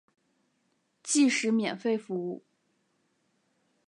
[1.03, 2.41] 即使免费服务